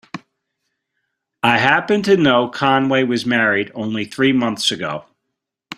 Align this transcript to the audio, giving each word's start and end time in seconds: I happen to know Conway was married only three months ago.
I 1.43 1.59
happen 1.59 2.01
to 2.01 2.17
know 2.17 2.49
Conway 2.49 3.03
was 3.03 3.23
married 3.23 3.71
only 3.75 4.03
three 4.03 4.31
months 4.33 4.71
ago. 4.71 5.05